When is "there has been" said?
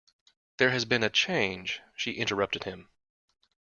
0.57-1.03